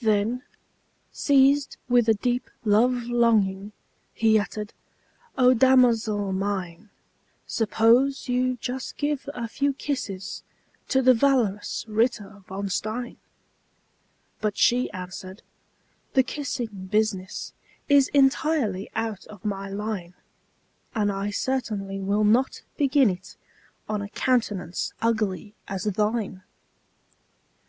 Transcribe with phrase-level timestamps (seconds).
[0.00, 0.44] Then,
[1.10, 3.72] seized with a deep love longing,
[4.14, 4.72] He uttered,
[5.36, 6.90] "O damosel mine,
[7.48, 10.44] Suppose you just give a few kisses
[10.86, 13.16] To the valorous Ritter von Stein!"
[14.40, 15.42] But she answered,
[16.12, 17.52] "The kissing business
[17.88, 20.14] Is entirely out of my line;
[20.94, 23.36] And I certainly will not begin it
[23.88, 26.44] On a countenance ugly as thine!"